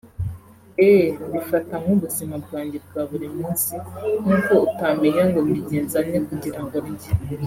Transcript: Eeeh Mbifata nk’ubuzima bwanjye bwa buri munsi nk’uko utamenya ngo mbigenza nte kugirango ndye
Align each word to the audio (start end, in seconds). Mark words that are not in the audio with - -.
Eeeh 0.87 1.11
Mbifata 1.27 1.75
nk’ubuzima 1.83 2.35
bwanjye 2.43 2.77
bwa 2.85 3.01
buri 3.09 3.27
munsi 3.37 3.73
nk’uko 4.21 4.53
utamenya 4.69 5.23
ngo 5.29 5.39
mbigenza 5.47 5.97
nte 6.07 6.19
kugirango 6.27 6.75
ndye 6.91 7.09